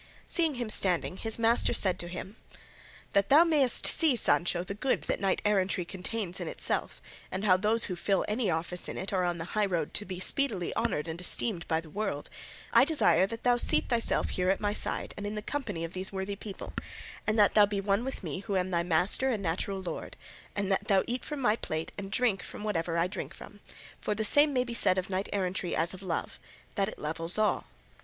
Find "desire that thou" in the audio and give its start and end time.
12.83-13.57